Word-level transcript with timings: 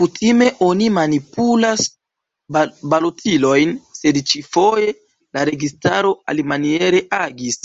Kutime 0.00 0.46
oni 0.66 0.90
manipulas 0.98 1.82
balotilojn 2.94 3.74
sed 4.02 4.22
ĉi-foje 4.32 4.96
la 5.40 5.46
registaro 5.52 6.16
alimaniere 6.36 7.06
agis. 7.22 7.64